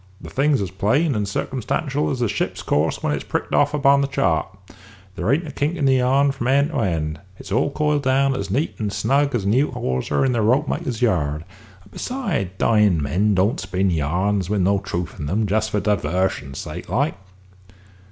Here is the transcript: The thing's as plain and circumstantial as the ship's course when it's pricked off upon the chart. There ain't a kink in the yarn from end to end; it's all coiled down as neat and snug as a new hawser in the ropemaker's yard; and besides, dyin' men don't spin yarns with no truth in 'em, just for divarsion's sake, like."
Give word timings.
The 0.19 0.31
thing's 0.31 0.63
as 0.63 0.71
plain 0.71 1.13
and 1.13 1.27
circumstantial 1.27 2.09
as 2.09 2.21
the 2.21 2.27
ship's 2.27 2.63
course 2.63 3.03
when 3.03 3.13
it's 3.13 3.23
pricked 3.23 3.53
off 3.53 3.71
upon 3.71 4.01
the 4.01 4.07
chart. 4.07 4.47
There 5.15 5.31
ain't 5.31 5.47
a 5.47 5.51
kink 5.51 5.75
in 5.75 5.85
the 5.85 5.97
yarn 5.97 6.31
from 6.31 6.47
end 6.47 6.71
to 6.71 6.79
end; 6.79 7.19
it's 7.37 7.51
all 7.51 7.69
coiled 7.69 8.01
down 8.01 8.33
as 8.35 8.49
neat 8.49 8.73
and 8.79 8.91
snug 8.91 9.35
as 9.35 9.45
a 9.45 9.47
new 9.47 9.69
hawser 9.69 10.25
in 10.25 10.31
the 10.31 10.41
ropemaker's 10.41 11.03
yard; 11.03 11.45
and 11.83 11.91
besides, 11.91 12.49
dyin' 12.57 12.99
men 12.99 13.35
don't 13.35 13.59
spin 13.59 13.91
yarns 13.91 14.49
with 14.49 14.61
no 14.61 14.79
truth 14.79 15.19
in 15.19 15.29
'em, 15.29 15.45
just 15.45 15.69
for 15.69 15.79
divarsion's 15.79 16.57
sake, 16.57 16.89
like." 16.89 17.13